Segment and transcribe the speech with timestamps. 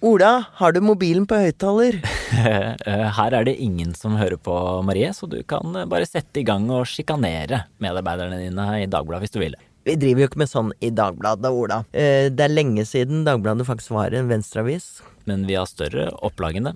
[0.00, 1.98] Ola, har du mobilen på høyttaler?
[3.16, 6.70] Her er det ingen som hører på, Marie, så du kan bare sette i gang
[6.72, 9.56] og sjikanere medarbeiderne dine i Dagbladet hvis du vil.
[9.84, 11.82] Vi driver jo ikke med sånn i Dagbladet, Ola.
[11.92, 14.86] Eh, det er lenge siden Dagbladet faktisk var en venstreavis.
[15.28, 16.74] Men vi har større opplag enn det.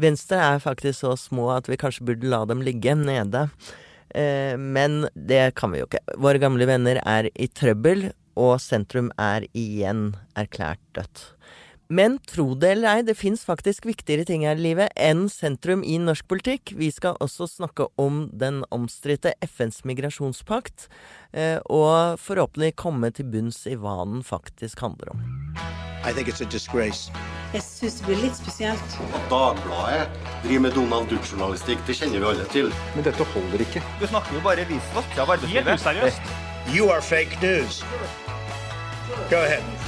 [0.00, 3.50] Venstre er faktisk så små at vi kanskje burde la dem ligge nede.
[4.16, 6.00] Eh, men det kan vi jo ikke.
[6.16, 11.26] Våre gamle venner er i trøbbel, og sentrum er igjen erklært dødt.
[11.90, 15.82] Men tro det eller ei, det fins faktisk viktigere ting her i livet enn sentrum
[15.82, 16.70] i norsk politikk.
[16.78, 20.86] Vi skal også snakke om den omstridte FNs migrasjonspakt,
[21.34, 25.26] eh, og forhåpentlig komme til bunns i hva den faktisk handler om.
[26.06, 27.10] I think it's a disgrace.
[27.52, 28.96] Jeg syns det blir litt spesielt.
[29.10, 30.06] At Dagbladet
[30.44, 32.70] driver med Donald Duck-journalistikk, det kjenner vi alle til.
[32.94, 33.82] Men dette holder ikke.
[33.98, 35.74] Du snakker jo bare visvask av arbeidslivet.
[35.74, 36.34] Helt useriøst.
[36.70, 37.82] You are fake news.
[39.26, 39.79] Go ahead.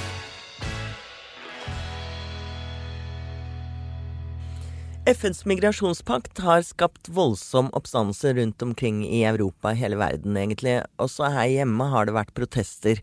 [5.06, 10.76] FNs migrasjonspakt har skapt voldsom oppstandelse rundt omkring i Europa, hele verden egentlig.
[11.02, 13.00] Også her hjemme har det vært protester.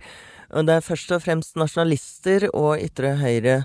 [0.48, 3.56] Det er først og fremst nasjonalister og ytre høyre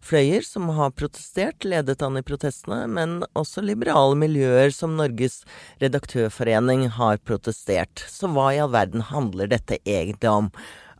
[0.00, 5.42] fløyer som har protestert, ledet an i protestene, men også liberale miljøer som Norges
[5.84, 8.06] redaktørforening har protestert.
[8.08, 10.48] Så hva i all verden handler dette egentlig om?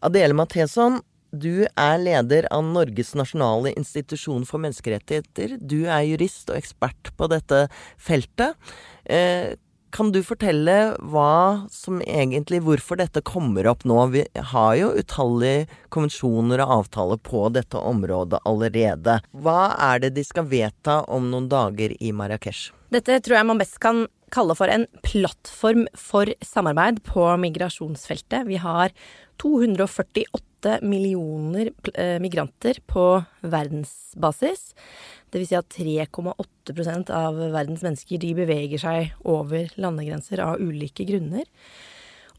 [0.05, 1.00] Adele Matheson,
[1.33, 5.56] du er leder av Norges nasjonale institusjon for menneskerettigheter.
[5.58, 7.66] Du er jurist og ekspert på dette
[7.97, 8.58] feltet.
[9.05, 9.55] Eh,
[9.92, 13.98] kan du fortelle hva som egentlig, hvorfor dette kommer opp nå?
[14.14, 19.19] Vi har jo utallige konvensjoner og avtaler på dette området allerede.
[19.33, 22.70] Hva er det de skal vedta om noen dager i Marrakech?
[22.92, 28.48] Dette tror jeg man best kan kalle for en plattform for samarbeid på migrasjonsfeltet.
[28.48, 28.96] Vi har
[29.44, 30.52] 248
[30.82, 33.06] millioner eh, migranter på
[33.42, 34.72] verdensbasis.
[35.32, 41.48] Vil si at 3,8 av verdens mennesker de beveger seg over landegrenser av ulike grunner.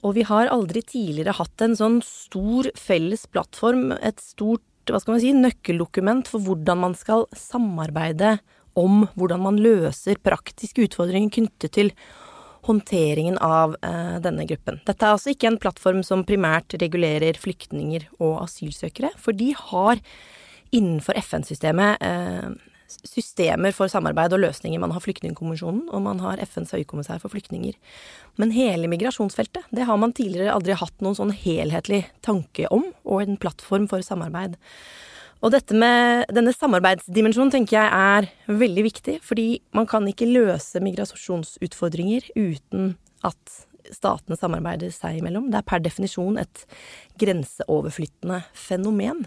[0.03, 5.16] Og vi har aldri tidligere hatt en sånn stor felles plattform, et stort hva skal
[5.16, 8.35] man si, nøkkeldokument for hvordan man skal samarbeide
[8.79, 11.94] om hvordan man løser praktiske utfordringer knyttet til
[12.68, 14.79] håndteringen av eh, denne gruppen.
[14.88, 20.01] Dette er altså ikke en plattform som primært regulerer flyktninger og asylsøkere, for de har
[20.74, 22.53] innenfor FN-systemet eh,
[23.03, 24.81] systemer for samarbeid og løsninger.
[24.81, 27.78] Man har Flyktningkonvensjonen, og man har FNs høykommissær for flyktninger.
[28.41, 33.24] Men hele migrasjonsfeltet, det har man tidligere aldri hatt noen sånn helhetlig tanke om, og
[33.24, 34.59] en plattform for samarbeid.
[35.44, 40.80] Og dette med denne samarbeidsdimensjonen tenker jeg er veldig viktig, fordi man kan ikke løse
[40.84, 42.94] migrasjonsutfordringer uten
[43.28, 43.59] at
[43.92, 45.50] statene samarbeider seg imellom.
[45.52, 46.64] Det er per definisjon et
[47.20, 49.26] grenseoverflyttende fenomen.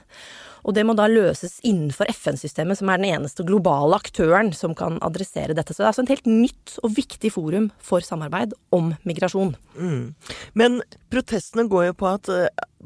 [0.67, 4.97] Og det må da løses innenfor FN-systemet, som er den eneste globale aktøren som kan
[5.07, 5.75] adressere dette.
[5.75, 9.55] Så det er altså et helt nytt og viktig forum for samarbeid om migrasjon.
[9.77, 10.15] Mm.
[10.59, 10.81] Men
[11.13, 12.33] protestene går jo på at,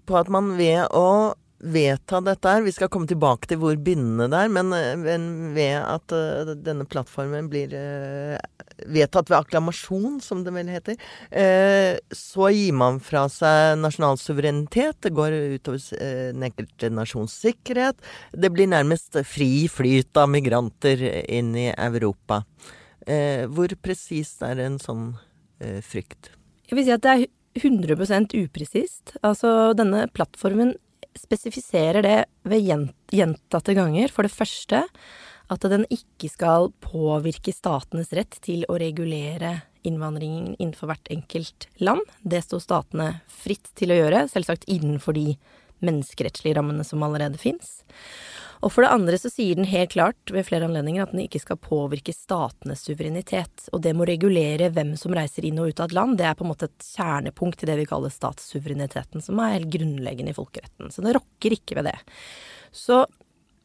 [0.04, 1.06] på at man ved å
[1.60, 2.64] vedta dette her.
[2.64, 4.72] Vi skal komme tilbake til hvor bindende det er, men,
[5.02, 5.26] men
[5.56, 8.38] ved at uh, denne plattformen blir uh,
[8.90, 10.96] vedtatt ved akklamasjon, som det vel heter,
[12.16, 14.96] så gir man fra seg nasjonal suverenitet.
[15.04, 15.82] Det går utover
[16.32, 18.00] den enkelte nasjons sikkerhet.
[18.32, 22.40] Det blir nærmest fri flyt av migranter inn i Europa.
[23.52, 25.12] hvor presist er en sånn
[25.60, 26.32] frykt?
[26.70, 27.28] Jeg vil si at det er
[27.60, 29.16] 100 upresist.
[29.20, 30.74] Altså, denne plattformen
[31.18, 32.68] spesifiserer det ved
[33.10, 34.12] gjentatte ganger.
[34.12, 34.84] For det første
[35.50, 42.04] at den ikke skal påvirke statenes rett til å regulere innvandringen innenfor hvert enkelt land.
[42.22, 45.34] Det står statene fritt til å gjøre, selvsagt innenfor de
[45.84, 47.80] menneskerettslige rammene som allerede fins.
[48.60, 51.40] Og for det andre så sier den helt klart ved flere anledninger at den ikke
[51.40, 53.68] skal påvirke statenes suverenitet.
[53.72, 56.18] Og det må regulere hvem som reiser inn og ut av et land.
[56.20, 59.72] Det er på en måte et kjernepunkt i det vi kaller statssuvereniteten, som er helt
[59.72, 60.92] grunnleggende i folkeretten.
[60.92, 61.96] Så det rokker ikke ved det.
[62.76, 63.06] Så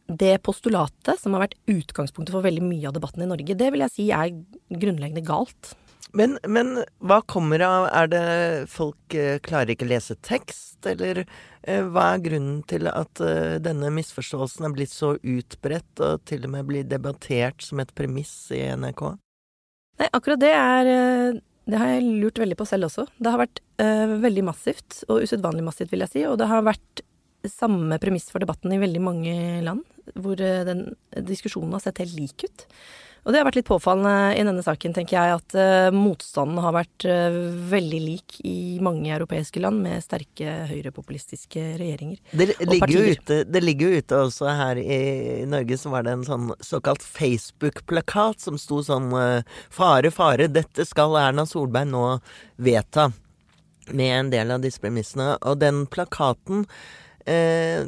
[0.08, 3.84] det postulatet som har vært utgangspunktet for veldig mye av debatten i Norge, det vil
[3.84, 4.32] jeg si er
[4.70, 5.76] grunnleggende galt.
[6.14, 8.26] Men, men, hva kommer av Er det
[8.72, 13.58] folk eh, klarer ikke å lese tekst, eller eh, hva er grunnen til at eh,
[13.64, 18.34] denne misforståelsen er blitt så utbredt og til og med blir debattert som et premiss
[18.56, 19.04] i NRK?
[20.02, 23.08] Nei, akkurat det er eh, Det har jeg lurt veldig på selv også.
[23.18, 26.26] Det har vært eh, veldig massivt, og usedvanlig massivt, vil jeg si.
[26.30, 27.06] Og det har vært
[27.50, 29.34] samme premiss for debatten i veldig mange
[29.66, 29.84] land,
[30.18, 30.88] hvor den
[31.28, 32.66] diskusjonen har sett helt lik ut.
[33.26, 36.76] Og det har vært litt påfallende i denne saken, tenker jeg, at uh, motstanden har
[36.76, 37.38] vært uh,
[37.72, 43.18] veldig lik i mange europeiske land med sterke høyrepopulistiske regjeringer det og partier.
[43.18, 45.00] ute, det ligger jo ute også her i
[45.50, 50.86] Norge, så var det en sånn såkalt Facebook-plakat som sto sånn eh, Fare, fare, dette
[50.86, 52.06] skal Erna Solberg nå
[52.62, 53.10] vedta.
[53.90, 55.36] Med en del av disse premissene.
[55.46, 56.64] Og den plakaten
[57.30, 57.86] eh,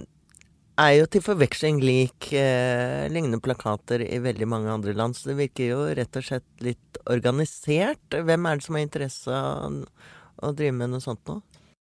[0.77, 5.39] er jo til forveksling lik eh, lignende plakater i veldig mange andre land, så det
[5.41, 8.13] virker jo rett og slett litt organisert.
[8.13, 9.79] Hvem er det som har interesse av
[10.37, 11.39] å drive med noe sånt nå?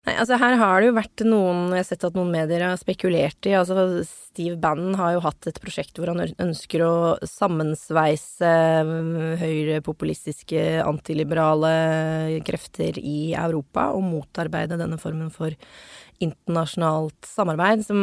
[0.07, 2.79] Nei, altså her har det jo vært noen Jeg har sett at noen medier har
[2.81, 6.95] spekulert i altså Steve Bannon har jo hatt et prosjekt hvor han ønsker å
[7.29, 8.53] sammensveise
[8.89, 11.73] mm, høyrepopulistiske, antiliberale
[12.47, 15.53] krefter i Europa og motarbeide denne formen for
[16.23, 17.99] internasjonalt samarbeid, som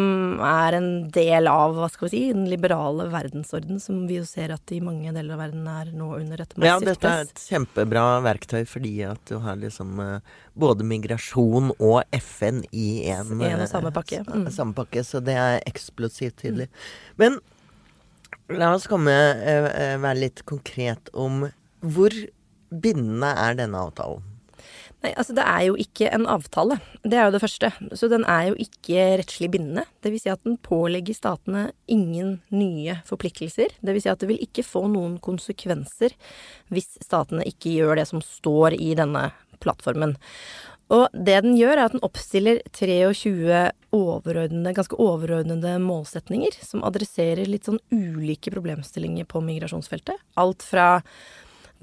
[0.46, 4.54] er en del av hva skal vi si, den liberale verdensorden, som vi jo ser
[4.56, 6.86] at i mange deler av verden er nå under et massivt press.
[6.86, 11.98] Ja, dette er et kjempebra verktøy fordi at du har liksom eh, både migrasjon og
[12.22, 14.22] FN i en og eh, samme pakke.
[14.30, 14.48] Mm.
[14.54, 16.70] samme pakke, så det er eksplosivt tydelig.
[17.20, 17.42] Men
[18.56, 21.50] la oss komme eh, være litt konkret om
[21.86, 22.16] hvor
[22.72, 24.24] bindende er denne avtalen?
[25.06, 26.80] Nei, altså det er jo ikke en avtale.
[27.06, 27.70] Det er jo det første.
[27.94, 29.84] Så den er jo ikke rettslig bindende.
[30.02, 33.76] Det vil si at den pålegger statene ingen nye forpliktelser.
[33.86, 36.16] Det vil si at det vil ikke få noen konsekvenser
[36.74, 39.28] hvis statene ikke gjør det som står i denne
[39.62, 40.18] plattformen.
[40.94, 43.62] Og det den gjør, er at den oppstiller 23
[43.94, 50.18] overordnede, ganske overordnede målsetninger som adresserer litt sånn ulike problemstillinger på migrasjonsfeltet.
[50.42, 51.04] Alt fra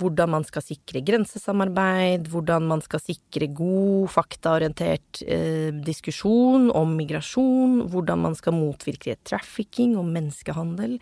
[0.02, 7.82] hvordan man skal sikre grensesamarbeid, hvordan man skal sikre god, faktaorientert eh, diskusjon om migrasjon,
[7.92, 10.98] hvordan man skal motvirke trafficking og menneskehandel,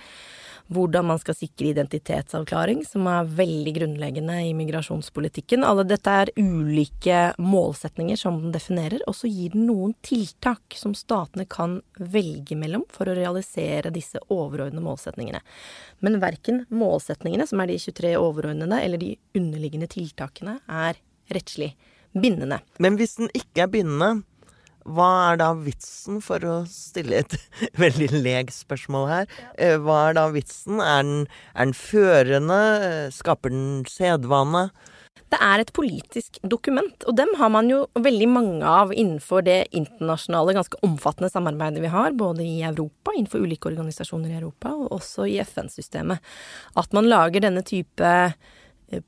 [0.70, 5.64] hvordan man skal sikre identitetsavklaring, som er veldig grunnleggende i migrasjonspolitikken.
[5.66, 10.94] Alle dette er ulike målsetninger som den definerer, og så gir den noen tiltak som
[10.94, 15.42] statene kan velge mellom for å realisere disse overordnede målsetningene.
[16.06, 21.02] Men verken målsetningene, som er de 23 overordnede, eller de underliggende tiltakene, er
[21.34, 21.74] rettslig
[22.14, 22.60] bindende.
[22.78, 24.20] Men hvis den ikke er bindende,
[24.88, 27.36] hva er da vitsen, for å stille et
[27.82, 29.34] veldig leg spørsmål her?
[29.58, 30.80] Eh, Hva er da vitsen?
[30.80, 32.60] Er den, er den førende?
[32.86, 34.70] Eh, Skaper den sedvane?
[35.30, 39.60] Det er et politisk dokument, og dem har man jo veldig mange av innenfor det
[39.70, 44.96] internasjonale, ganske omfattende samarbeidet vi har, både i Europa, innenfor ulike organisasjoner i Europa, og
[44.98, 46.18] også i FN-systemet.
[46.82, 48.10] At man lager denne type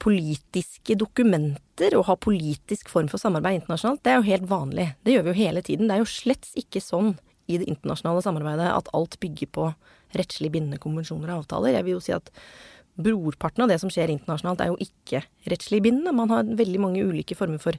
[0.03, 4.89] politiske dokumenter og ha politisk form for samarbeid internasjonalt, det er jo helt vanlig.
[5.03, 5.89] Det gjør vi jo hele tiden.
[5.89, 7.17] Det er jo slett ikke sånn
[7.51, 9.73] i det internasjonale samarbeidet at alt bygger på
[10.15, 11.75] rettslig bindende konvensjoner og avtaler.
[11.75, 12.31] Jeg vil jo si at
[13.03, 16.13] brorparten av det som skjer internasjonalt, er jo ikke rettslig bindende.
[16.15, 17.79] Man har veldig mange ulike former for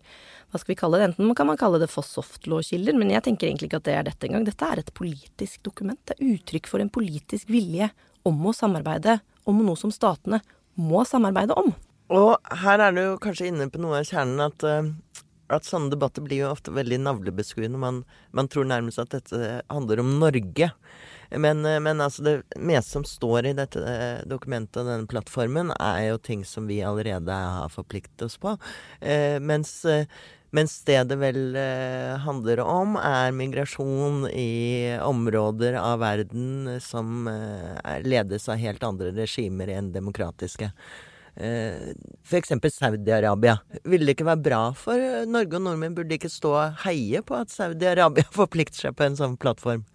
[0.50, 3.48] hva skal vi kalle det, enten kan man kalle det for softlaw-kilder, men jeg tenker
[3.48, 4.48] egentlig ikke at det er dette engang.
[4.48, 6.02] Dette er et politisk dokument.
[6.10, 7.92] Det er uttrykk for en politisk vilje
[8.28, 10.42] om å samarbeide om noe som statene
[10.80, 11.74] må samarbeide om.
[12.12, 15.24] Og her er du kanskje inne på noe av kjernen at, eh,
[15.54, 17.80] at sånne debatter blir jo ofte veldig navlebeskuende.
[17.80, 20.72] Man, man tror nærmest at dette handler om Norge.
[21.38, 25.74] Men, eh, men altså det meste som står i dette eh, dokumentet og denne plattformen,
[25.80, 28.56] er jo ting som vi allerede har forpliktet oss på.
[29.02, 29.82] Eh, mens,
[30.54, 31.58] mens det det vel
[32.26, 39.74] handler om, er migrasjon i områder av verden som eh, ledes av helt andre regimer
[39.74, 40.72] enn demokratiske.
[41.36, 41.94] Eh,
[42.38, 43.58] eksempel Saudi-Arabia.
[43.84, 45.96] Ville det ikke være bra for eh, Norge og nordmenn?
[45.98, 49.86] Burde de ikke stå og heie på at Saudi-Arabia forplikter seg på en sånn plattform?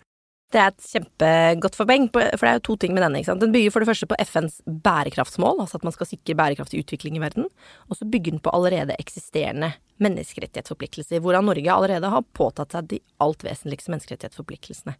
[0.49, 3.21] Det er et kjempegodt forpoeng, for det er jo to ting med denne.
[3.21, 3.43] ikke sant?
[3.43, 7.19] Den bygger for det første på FNs bærekraftsmål, altså at man skal sikre bærekraftig utvikling
[7.19, 7.51] i verden.
[7.93, 13.03] Og så bygger den på allerede eksisterende menneskerettighetsforpliktelser, hvorav Norge allerede har påtatt seg de
[13.21, 14.97] alt vesentligste menneskerettighetsforpliktelsene.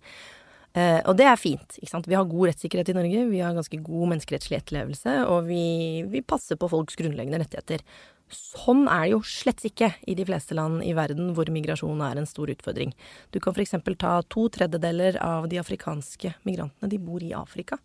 [0.77, 1.79] Eh, og det er fint.
[1.79, 2.09] ikke sant?
[2.11, 5.65] Vi har god rettssikkerhet i Norge, vi har ganske god menneskerettslig etterlevelse, og vi,
[6.13, 7.85] vi passer på folks grunnleggende rettigheter.
[8.29, 12.21] Sånn er det jo slett ikke i de fleste land i verden hvor migrasjon er
[12.21, 12.93] en stor utfordring.
[13.33, 13.73] Du kan f.eks.
[13.97, 16.91] ta to tredjedeler av de afrikanske migrantene.
[16.93, 17.81] De bor i Afrika.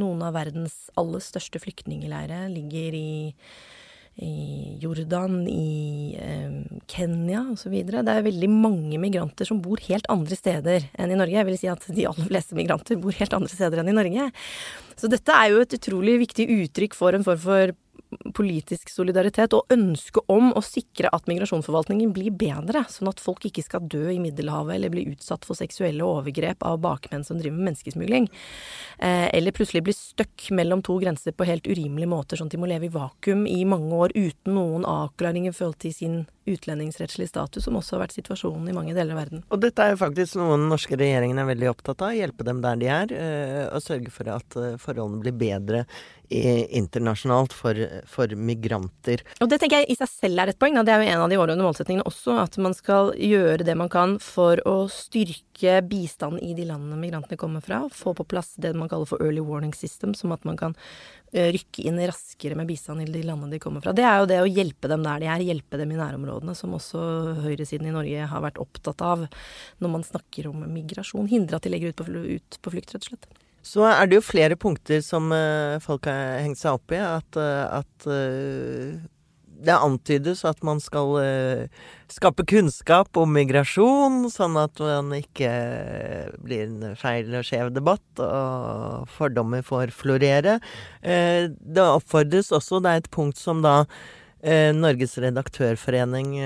[0.00, 3.10] Noen av verdens aller største flyktningleirer ligger i,
[4.16, 6.52] i Jordan, i eh,
[6.88, 7.74] Kenya osv.
[7.84, 11.36] Det er veldig mange migranter som bor helt andre steder enn i Norge.
[11.36, 14.30] Jeg vil si at de aller fleste migranter bor helt andre steder enn i Norge.
[14.96, 17.74] Så dette er jo et utrolig viktig uttrykk for en form for
[18.36, 23.64] politisk solidaritet og ønske om å sikre at migrasjonsforvaltningen blir bedre, sånn at folk ikke
[23.66, 27.72] skal dø i Middelhavet eller bli utsatt for seksuelle overgrep av bakmenn som driver med
[27.72, 28.28] menneskesmugling.
[28.98, 32.62] Eh, eller plutselig bli stuck mellom to grenser på helt urimelige måter, sånn at de
[32.62, 37.28] må leve i vakuum i mange år uten noen avklaringer i forhold til sin utlendingsrettslig
[37.28, 39.42] status, som også har vært situasjonen i mange deler av verden.
[39.50, 42.14] Og dette er jo faktisk noe den norske regjeringen er veldig opptatt av.
[42.14, 45.84] Hjelpe dem der de er, eh, og sørge for at eh, forholdene blir bedre
[46.30, 47.78] internasjonalt for,
[48.10, 49.22] for, migranter.
[49.40, 50.76] Og det tenker jeg i seg selv er et poeng.
[50.78, 50.84] Da.
[50.86, 53.90] Det er jo en av de overordnede målsettingene også, at man skal gjøre det man
[53.92, 57.84] kan for å styrke bistanden i de landene migrantene kommer fra.
[57.92, 60.76] Få på plass det man kaller for early warning system, som at man kan
[61.32, 63.94] eh, rykke inn raskere med bistand i de landene de kommer fra.
[63.96, 66.74] Det er jo det å hjelpe dem der de er, hjelpe dem i nærområdene, som
[66.76, 67.06] også
[67.46, 69.26] høyresiden i Norge har vært opptatt av
[69.78, 71.30] når man snakker om migrasjon.
[71.30, 73.34] Hindre at de legger ut på, ut på flukt, rett og slett.
[73.66, 77.00] Så er det jo flere punkter som uh, folk har hengt seg opp i.
[77.02, 78.94] At, uh, at uh,
[79.66, 81.14] det antydes at man skal
[82.12, 85.48] skape kunnskap om migrasjon, sånn at man ikke
[86.44, 90.58] blir en feil og skjev debatt, og fordommer får florere.
[91.00, 93.86] det oppfordres også, det er et punkt som da
[94.76, 96.36] Norges redaktørforening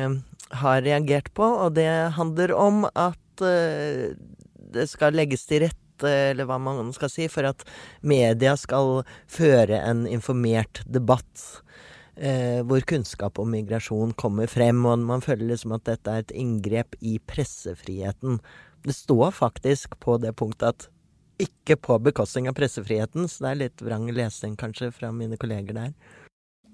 [0.62, 6.58] har reagert på, og det handler om at det skal legges til rette eller hva
[6.62, 7.64] man skal si, for at
[8.00, 11.62] media skal føre en informert debatt.
[12.20, 16.34] Eh, hvor kunnskap om migrasjon kommer frem, og man føler liksom at dette er et
[16.36, 18.40] inngrep i pressefriheten.
[18.84, 20.88] Det står faktisk på det punktet at
[21.40, 25.76] ikke på bekostning av pressefriheten, så det er litt vrang lesning kanskje fra mine kolleger
[25.76, 25.94] der.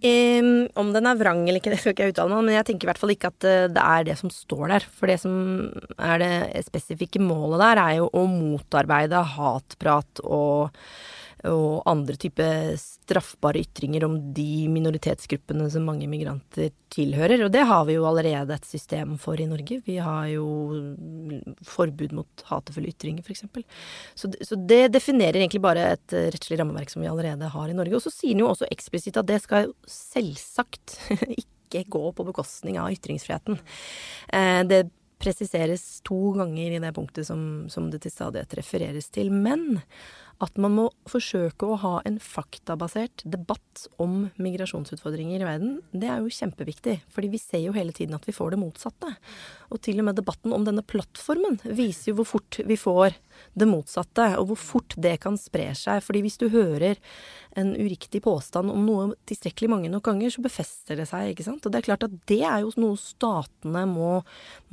[0.04, 2.58] Um, om den er vrang eller ikke, det skal ikke jeg uttale meg om, men
[2.58, 4.88] jeg tenker i hvert fall ikke at eh, det er det som står der.
[4.98, 5.34] For det som
[5.96, 10.76] er det spesifikke målet der, er jo å motarbeide hatprat og
[11.50, 17.44] og andre typer straffbare ytringer om de minoritetsgruppene som mange migranter tilhører.
[17.46, 19.80] Og det har vi jo allerede et system for i Norge.
[19.86, 20.46] Vi har jo
[21.66, 23.46] forbud mot hatefulle ytringer, f.eks.
[24.14, 27.98] Så, så det definerer egentlig bare et rettslig rammeverk som vi allerede har i Norge.
[27.98, 30.98] Og så sier den jo også eksplisitt at det skal jo selvsagt
[31.42, 33.58] ikke gå på bekostning av ytringsfriheten.
[34.32, 34.86] Eh, det
[35.18, 39.32] presiseres to ganger i det punktet som, som det til stadighet refereres til.
[39.32, 39.80] Men
[40.42, 46.20] at man må forsøke å ha en faktabasert debatt om migrasjonsutfordringer i verden, det er
[46.20, 46.98] jo kjempeviktig.
[47.12, 49.14] Fordi vi ser jo hele tiden at vi får det motsatte.
[49.72, 53.16] Og til og med debatten om denne plattformen viser jo hvor fort vi får
[53.56, 56.02] det motsatte, og hvor fort det kan spre seg.
[56.04, 57.00] Fordi hvis du hører
[57.56, 61.64] en uriktig påstand om noe tilstrekkelig mange nok ganger, så befester det seg, ikke sant.
[61.64, 64.18] Og det er klart at det er jo noe statene må,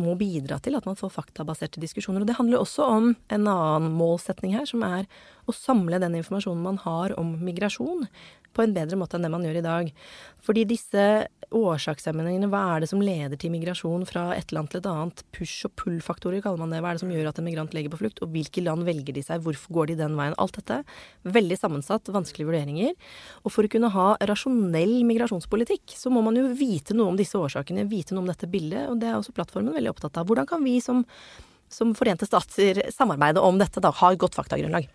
[0.02, 2.24] må bidra til, at man får faktabaserte diskusjoner.
[2.24, 5.08] Og det handler også om en annen målsetning her, som er
[5.46, 8.08] å samle den informasjonen man har om migrasjon,
[8.54, 9.88] på en bedre måte enn det man gjør i dag.
[10.46, 11.04] Fordi disse
[11.54, 15.24] årsakssammenhengene, hva er det som leder til migrasjon fra et land til et annet?
[15.36, 16.82] Push- og pull-faktorer kaller man det.
[16.84, 18.22] Hva er det som gjør at en migrant legger på flukt?
[18.26, 19.44] Og hvilke land velger de seg?
[19.46, 20.38] Hvorfor går de den veien?
[20.42, 20.82] Alt dette.
[21.38, 22.94] Veldig sammensatt, vanskelige vurderinger.
[23.44, 27.40] Og for å kunne ha rasjonell migrasjonspolitikk, så må man jo vite noe om disse
[27.40, 30.30] årsakene, vite noe om dette bildet, og det er også plattformen veldig opptatt av.
[30.30, 31.02] Hvordan kan vi som
[31.74, 34.86] som Forente stater samarbeide om dette, da, Ha et godt faktagrunnlag.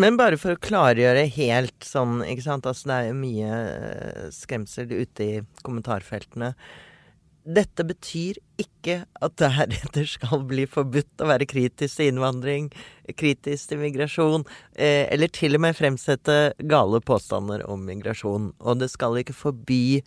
[0.00, 2.66] Men bare for å klargjøre helt sånn, ikke sant.
[2.66, 6.54] Altså det er jo mye eh, skremsel ute i kommentarfeltene.
[7.44, 12.70] Dette betyr ikke at det heretter skal bli forbudt å være kritisk til innvandring,
[13.20, 16.38] kritisk til migrasjon, eh, eller til og med fremsette
[16.70, 18.50] gale påstander om migrasjon.
[18.64, 20.00] Og det skal ikke forby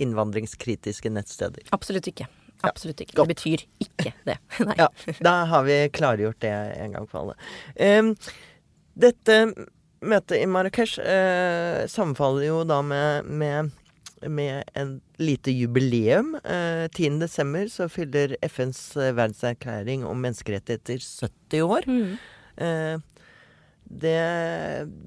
[0.00, 1.66] innvandringskritiske nettsteder.
[1.74, 2.28] Absolutt ikke.
[2.68, 3.16] Absolutt ikke.
[3.16, 4.36] Ja, det betyr ikke det.
[4.68, 4.76] Nei.
[4.78, 4.88] Ja,
[5.24, 7.36] da har vi klargjort det en gang for alle.
[7.80, 8.14] Um,
[9.00, 9.36] dette
[10.00, 13.70] møtet i Marrakech eh, sammenfaller jo da med, med,
[14.26, 16.34] med en lite jubileum.
[16.44, 17.68] Eh, 10.12.
[17.74, 21.88] så fyller FNs verdenserklæring om menneskerettigheter 70 år.
[21.88, 22.18] Mm.
[22.56, 23.24] Eh,
[23.90, 24.18] det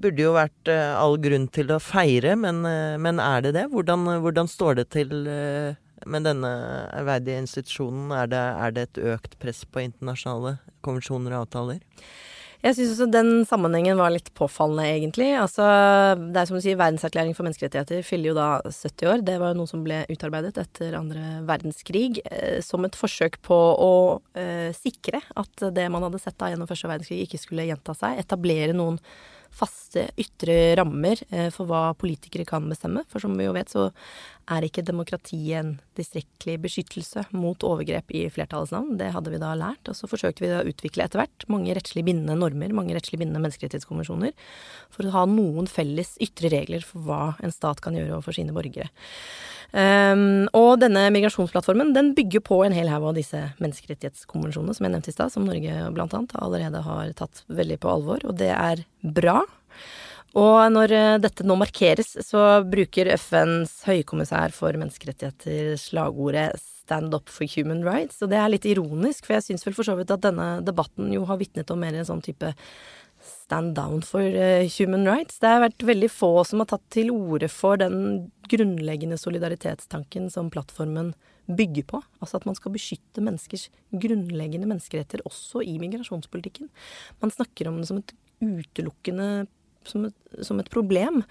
[0.02, 2.58] burde jo vært all grunn til å feire, men,
[3.00, 3.62] men er det det?
[3.72, 5.14] Hvordan, hvordan står det til
[6.04, 6.50] med denne
[6.92, 8.12] ærverdige institusjonen?
[8.12, 11.80] Er det, er det et økt press på internasjonale konvensjoner og avtaler?
[12.64, 15.26] Jeg syns også den sammenhengen var litt påfallende, egentlig.
[15.36, 15.66] Altså,
[16.16, 19.24] det er som du sier, Verdenserklæring for menneskerettigheter fyller jo da 70 år.
[19.26, 23.58] Det var jo noe som ble utarbeidet etter andre verdenskrig eh, som et forsøk på
[23.84, 23.92] å
[24.40, 28.22] eh, sikre at det man hadde sett da gjennom første verdenskrig, ikke skulle gjenta seg.
[28.24, 28.96] Etablere noen
[29.54, 33.04] faste ytre rammer eh, for hva politikere kan bestemme.
[33.12, 33.90] For som vi jo vet, så
[34.50, 38.98] er ikke demokratiet en tilstrekkelig beskyttelse mot overgrep i flertallets navn.
[39.00, 42.04] Det hadde vi da lært, og så forsøkte vi å utvikle etter hvert mange rettslig
[42.06, 44.34] bindende normer, mange rettslig bindende menneskerettighetskonvensjoner,
[44.92, 48.54] for å ha noen felles ytre regler for hva en stat kan gjøre overfor sine
[48.56, 48.90] borgere.
[49.74, 54.94] Um, og denne migrasjonsplattformen den bygger på en hel haug av disse menneskerettighetskonvensjonene som jeg
[54.94, 58.52] nevnte i stad, som Norge blant annet allerede har tatt veldig på alvor, og det
[58.54, 59.40] er bra.
[60.34, 67.30] Og når eh, dette nå markeres, så bruker FNs høykommissær for menneskerettigheter slagordet 'Stand up
[67.32, 68.20] for human rights'.
[68.20, 71.12] Og det er litt ironisk, for jeg syns vel for så vidt at denne debatten
[71.14, 72.50] jo har vitnet om mer en sånn type
[73.24, 75.38] stand down for uh, human rights.
[75.40, 80.50] Det har vært veldig få som har tatt til orde for den grunnleggende solidaritetstanken som
[80.52, 81.14] plattformen
[81.48, 82.02] bygger på.
[82.20, 86.68] Altså at man skal beskytte menneskers grunnleggende menneskeretter også i migrasjonspolitikken.
[87.24, 88.14] Man snakker om det som et
[88.44, 89.46] utelukkende
[89.90, 91.22] som et, som et problem.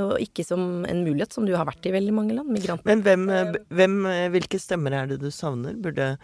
[0.00, 2.48] Og ikke som en mulighet, som du har vært i veldig mange land.
[2.52, 2.88] Migranten.
[2.88, 3.98] Men hvem, hvem,
[4.32, 5.76] hvilke stemmer er det du savner?
[5.76, 6.14] Burde,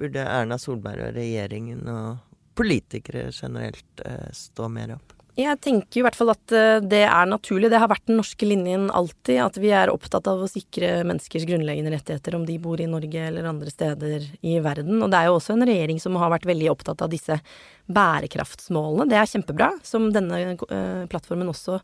[0.00, 2.24] burde Erna Solberg og regjeringen og
[2.58, 5.17] politikere generelt eh, stå mer opp?
[5.38, 7.68] Jeg tenker i hvert fall at eh, det er naturlig.
[7.70, 9.38] Det har vært den norske linjen alltid.
[9.44, 13.28] At vi er opptatt av å sikre menneskers grunnleggende rettigheter, om de bor i Norge
[13.28, 14.98] eller andre steder i verden.
[14.98, 17.38] Og det er jo også en regjering som har vært veldig opptatt av disse
[17.86, 19.06] bærekraftsmålene.
[19.12, 21.78] Det er kjempebra, som denne uh, plattformen også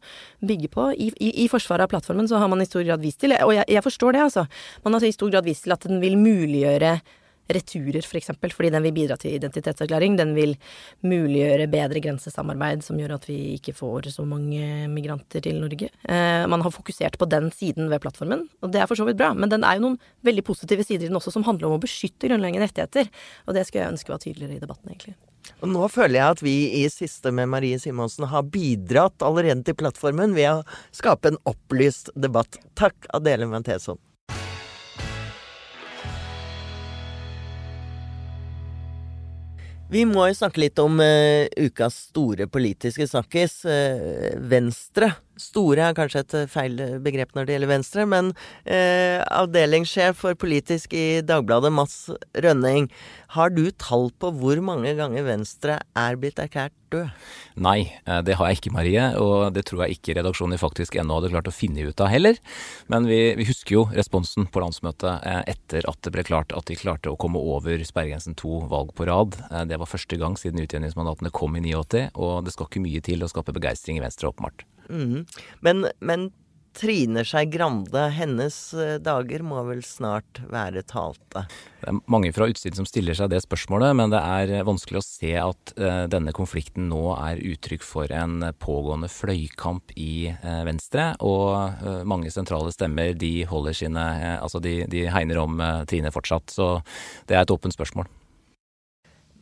[0.44, 0.90] bygger på.
[0.98, 3.54] I, i, I, forsvaret av plattformen så har man i stor grad vist til, og
[3.54, 4.48] jeg, jeg forstår det, altså,
[4.84, 6.98] man har i stor grad vist til at den vil muliggjøre
[7.50, 10.16] returer, f.eks., for eksempel, fordi den vil bidra til identitetsavklaring.
[10.20, 10.54] Den vil
[11.04, 15.90] muliggjøre bedre grensesamarbeid, som gjør at vi ikke får så mange migranter til Norge.
[16.08, 19.20] Eh, man har fokusert på den siden ved plattformen, og det er for så vidt
[19.20, 19.32] bra.
[19.36, 21.84] Men den er jo noen veldig positive sider i den også, som handler om å
[21.84, 23.12] beskytte grunnleggende rettigheter.
[23.48, 25.16] Og det skulle jeg ønske var tydeligere i debatten, egentlig.
[25.60, 29.76] Og nå føler jeg at vi i Siste med Marie Simonsen har bidratt allerede til
[29.76, 30.64] plattformen ved å
[30.96, 32.58] skape en opplyst debatt.
[32.78, 34.00] Takk, Adele Manteson.
[39.90, 43.60] Vi må jo snakke litt om uh, ukas store politiske snakkis.
[43.68, 48.30] Uh, Venstre Store er kanskje et eh, feil begrep når det gjelder Venstre, men
[48.64, 52.08] eh, avdelingssjef for politisk i Dagbladet, Mats
[52.44, 52.90] Rønning.
[53.34, 57.10] Har du tall på hvor mange ganger Venstre er blitt erklært død?
[57.66, 59.06] Nei, eh, det har jeg ikke, Marie.
[59.20, 62.38] Og det tror jeg ikke redaksjonen faktisk ennå hadde klart å finne ut av heller.
[62.92, 66.70] Men vi, vi husker jo responsen på landsmøtet eh, etter at det ble klart at
[66.70, 69.38] de klarte å komme over sperregrensen to valg på rad.
[69.68, 73.24] Det var første gang siden utjevningsmandatene kom i 89, og det skal ikke mye til
[73.24, 74.66] å skape begeistring i Venstre, åpenbart.
[74.90, 75.24] Mm.
[75.64, 76.30] Men, men
[76.74, 81.44] Trine Skei Grande, hennes eh, dager må vel snart være talte?
[81.80, 85.04] Det er mange fra utsiden som stiller seg det spørsmålet, men det er vanskelig å
[85.06, 91.12] se at uh, denne konflikten nå er uttrykk for en pågående fløykamp i uh, Venstre.
[91.22, 96.50] Og uh, mange sentrale stemmer de holder sine Altså de, de hegner om Trine fortsatt.
[96.52, 96.68] Så
[97.28, 98.08] det er et åpent spørsmål.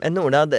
[0.03, 0.59] Men Ola, det,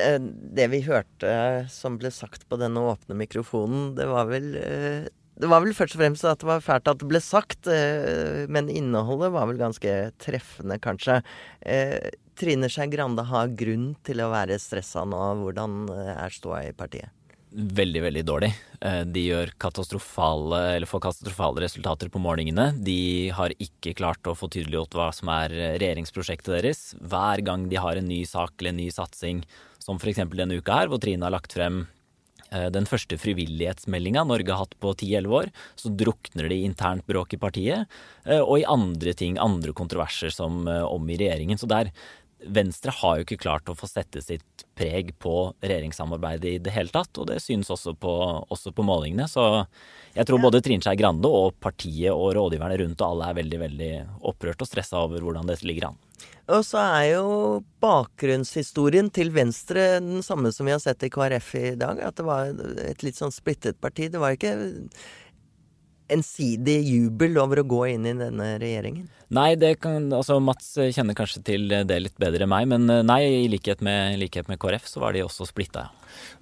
[0.56, 1.34] det, vi hørte
[1.72, 5.98] som ble sagt på denne åpne mikrofonen, det var vel eh, det var vel først
[5.98, 9.60] og fremst at det var fælt at det ble sagt, eh, men innholdet var vel
[9.60, 11.20] ganske treffende, kanskje.
[11.60, 15.20] Eh, Trine Skei Grande har grunn til å være stressa nå.
[15.42, 17.12] Hvordan er ståa i partiet?
[17.54, 18.50] Veldig, veldig dårlig.
[18.82, 22.72] Eh, de gjør katastrofale, eller får katastrofale resultater på målingene.
[22.84, 26.86] De har ikke klart å få tydeliggjort hva som er regjeringsprosjektet deres.
[27.00, 29.44] Hver gang de har en ny sak eller en ny satsing,
[29.84, 30.24] som f.eks.
[30.34, 31.86] denne uka her, hvor Trine har lagt frem
[32.50, 37.06] eh, den første frivillighetsmeldinga Norge har hatt på 10-11 år, så drukner det i internt
[37.10, 41.60] bråk i partiet, eh, og i andre ting, andre kontroverser som om i regjeringen.
[41.62, 41.94] Så der
[42.48, 46.92] Venstre har jo ikke klart å få sette sitt preg på regjeringssamarbeidet i det hele
[46.94, 48.14] tatt, og det synes også på,
[48.54, 49.28] også på målingene.
[49.30, 49.66] Så
[50.16, 53.62] jeg tror både Trine Skei Grande og partiet og rådgiverne rundt og alle er veldig
[53.68, 53.92] veldig
[54.32, 56.02] opprørt og stressa over hvordan dette ligger an.
[56.52, 57.28] Og så er jo
[57.84, 62.02] bakgrunnshistorien til Venstre den samme som vi har sett i KrF i dag.
[62.04, 62.52] At det var
[62.84, 64.10] et litt sånn splittet parti.
[64.12, 64.58] Det var ikke
[66.12, 69.10] ensidig jubel over å gå inn i denne regjeringen?
[69.34, 73.06] Nei, det kan, altså Mats kjenner kanskje til det litt bedre enn meg, men eh,
[73.06, 75.88] nei, i likhet med, likhet med KrF så var de også splitta.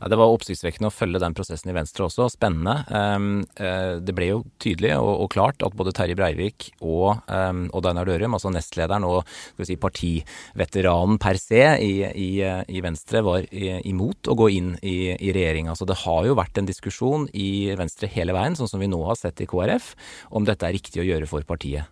[0.01, 2.27] Ja, det var oppsiktsvekkende å følge den prosessen i Venstre også.
[2.33, 2.81] Spennende.
[2.89, 7.63] Um, uh, det ble jo tydelig og, og, klart at både Terje Breivik og um,
[7.77, 9.21] Odd Einar Dørum, altså nestlederen og
[9.63, 15.13] si, partiveteranen per se i, i, i Venstre, var i, imot å gå inn i,
[15.15, 15.69] i regjering.
[15.71, 18.99] Altså, det har jo vært en diskusjon i Venstre hele veien, sånn som vi nå
[19.07, 19.93] har sett i KrF,
[20.31, 21.91] om dette er riktig å gjøre for partiet.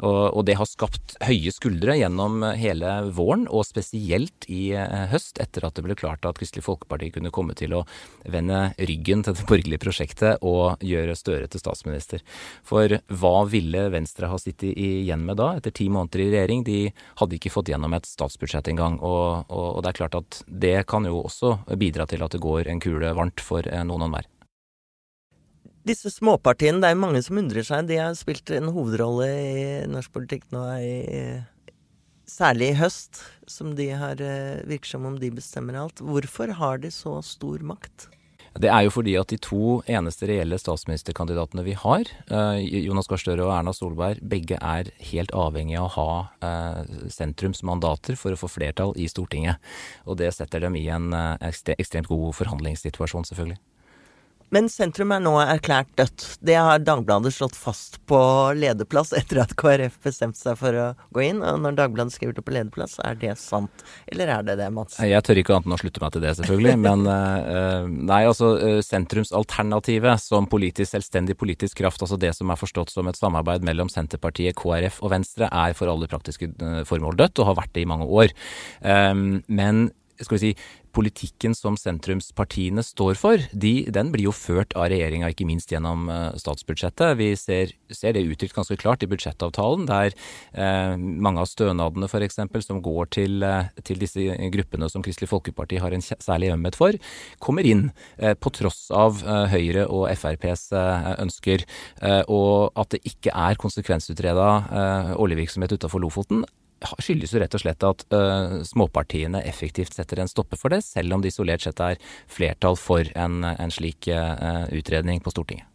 [0.00, 5.66] Og, det har skapt høye skuldre gjennom hele våren, og spesielt i eh, høst, etter
[5.66, 7.82] at det ble klart at Kristelig Folkeparti kunne komme til å
[8.24, 12.24] vende ryggen til det borgerlige prosjektet og gjøre Støre til statsminister.
[12.64, 16.64] For hva ville Venstre ha sittet igjen med da, etter ti måneder i regjering?
[16.64, 16.80] De
[17.20, 18.96] hadde ikke fått gjennom et statsbudsjett engang.
[19.04, 22.40] Og, og, og det er klart at det kan jo også bidra til at det
[22.40, 24.30] går en kule varmt for eh, noen og enhver
[25.88, 27.88] disse småpartiene, det er mange som undrer seg.
[27.88, 30.98] De har spilt en hovedrolle i norsk politikk nå i
[32.30, 35.98] Særlig i høst, som de har eh, virker som om de bestemmer alt.
[35.98, 38.06] Hvorfor har de så stor makt?
[38.60, 43.22] Det er jo fordi at de to eneste reelle statsministerkandidatene vi har, eh, Jonas Gahr
[43.22, 46.14] Støre og Erna Solberg, begge er helt avhengig av å ha
[46.46, 49.58] eh, sentrumsmandater for å få flertall i Stortinget.
[50.06, 51.10] Og det setter dem i en
[51.42, 53.58] ekstremt god forhandlingssituasjon, selvfølgelig.
[54.50, 56.24] Men sentrum er nå erklært dødt.
[56.42, 58.18] Det har Dagbladet slått fast på
[58.58, 61.42] lederplass etter at KrF bestemte seg for å gå inn.
[61.46, 63.84] Og når Dagbladet skriver det på lederplass, er det sant?
[64.10, 64.98] Eller er det det, Mats?
[65.06, 66.74] Jeg tør ikke annet enn å slutte meg til det, selvfølgelig.
[66.88, 72.58] Men uh, nei, altså uh, sentrumsalternativet som politisk selvstendig politisk kraft, altså det som er
[72.58, 76.50] forstått som et samarbeid mellom Senterpartiet, KrF og Venstre, er for alle praktiske
[76.90, 78.34] formål dødt, og har vært det i mange år.
[78.80, 79.86] Men
[80.24, 80.50] skal vi si,
[80.94, 86.08] politikken som sentrumspartiene står for, de, den blir jo ført av regjeringa, ikke minst gjennom
[86.10, 87.16] uh, statsbudsjettet.
[87.20, 90.14] Vi ser, ser, det uttrykt ganske klart i budsjettavtalen, der
[90.52, 92.40] eh, mange av stønadene f.eks.
[92.66, 94.24] som går til, uh, til, disse
[94.54, 96.96] gruppene som Kristelig Folkeparti har en særlig ømhet for,
[97.42, 97.90] kommer inn
[98.40, 100.70] på tross av Høyre og FrPs
[101.22, 101.64] ønsker.
[102.32, 104.48] og at det ikke er konsekvensutreda
[105.20, 106.44] oljevirksomhet utafor Lofoten,
[106.80, 111.14] skyldes jo rett og slett at uh, småpartiene effektivt setter en stopper for det, selv
[111.14, 115.66] om det isolert sett er flertall for en, en slik uh, utredning på Stortinget.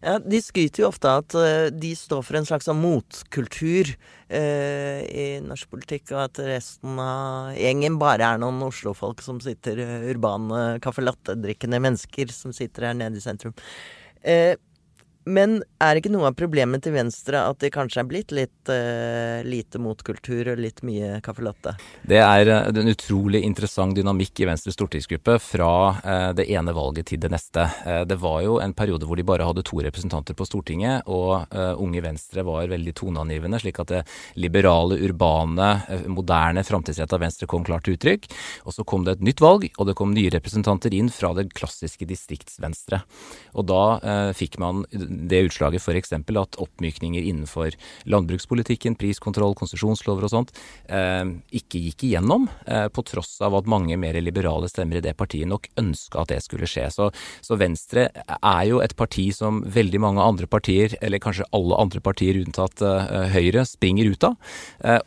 [0.00, 5.68] Ja, De skryter jo ofte at uh, de står for en slags motkultur i norsk
[5.70, 9.78] politikk, og at resten av gjengen bare er noen Oslo-folk som sitter
[10.10, 13.54] urbane caffè latte-drikkende mennesker som sitter her nede i sentrum.
[15.26, 19.42] Men er ikke noe av problemet til Venstre at de kanskje er blitt litt uh,
[19.42, 21.72] lite motkultur og litt mye caffè latte?
[22.06, 27.10] Det er uh, en utrolig interessant dynamikk i Venstres stortingsgruppe fra uh, det ene valget
[27.10, 27.64] til det neste.
[28.06, 31.50] det var jo en periode hvor de bare hadde to representanter på Stortinget, og
[31.82, 34.00] Unge Venstre var veldig toneangivende, slik at det
[34.38, 35.68] liberale, urbane,
[36.12, 38.28] moderne, framtidsretta Venstre kom klart til uttrykk.
[38.66, 41.48] Og så kom det et nytt valg, og det kom nye representanter inn fra det
[41.56, 43.00] klassiske distriktsvenstre.
[43.56, 43.82] Og da
[44.36, 44.84] fikk man
[45.28, 46.12] det utslaget f.eks.
[46.12, 50.52] at oppmykninger innenfor landbrukspolitikken, priskontroll, konsesjonslover og sånt,
[50.88, 51.24] eh,
[51.56, 55.48] ikke gikk igjennom, eh, på tross av at mange mer liberale stemmer i det partiet
[55.48, 56.88] nok ønska at det skulle skje.
[56.92, 61.78] Så, så, Venstre er jo et parti som veldig mange andre partier, eller kanskje alle
[61.80, 64.36] andre partier unntatt eh, Høyre, springer ut av,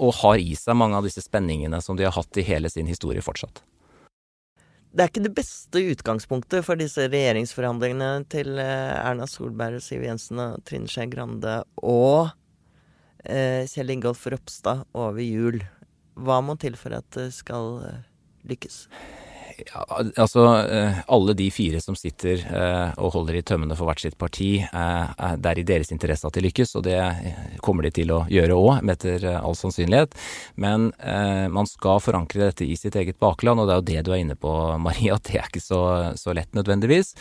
[0.01, 2.89] og har i seg mange av disse spenningene som de har hatt i hele sin
[2.89, 3.61] historie fortsatt
[4.89, 10.41] det er ikke det beste utgangspunktet for disse regjeringsforhandlingene til eh, Erna Solberg Siv Jensen
[10.41, 12.31] og Trine Skei Grande og
[13.21, 15.61] eh, Kjell Ingolf Ropstad over jul.
[16.17, 18.01] Hva må til for at det skal eh,
[18.49, 18.87] lykkes?
[19.67, 19.83] Ja,
[20.15, 24.17] altså, eh, alle de fire som sitter eh, og holder i tømmene for hvert sitt
[24.19, 26.97] parti, eh, det er i deres interesse at de lykkes, og det
[27.65, 30.15] kommer de til å gjøre òg, etter all sannsynlighet.
[30.59, 30.89] Men
[31.53, 34.21] man skal forankre dette i sitt eget bakland, og det er jo det du er
[34.23, 35.81] inne på, Maria, at det er ikke så,
[36.19, 37.13] så lett nødvendigvis.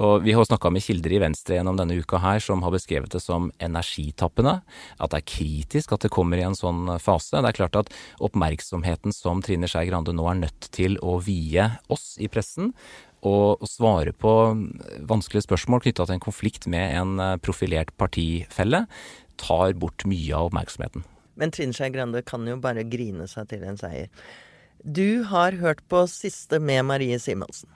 [0.00, 3.12] Og vi har snakka med kilder i Venstre gjennom denne uka her som har beskrevet
[3.14, 4.58] det som energitappende,
[4.98, 7.38] at det er kritisk at det kommer i en sånn fase.
[7.38, 7.92] Det er klart at
[8.24, 12.72] oppmerksomheten som Trine Skei Grande nå er nødt til å vie oss i pressen
[13.24, 14.30] og, svare på
[15.08, 18.84] vanskelige spørsmål knytta til en konflikt med en eh, profilert partifelle,
[19.40, 21.06] tar bort mye av oppmerksomheten.
[21.40, 24.12] Men Trine Skei Grande kan jo bare grine seg til en seier.
[24.84, 27.72] Du har hørt på Siste med Marie Simonsen.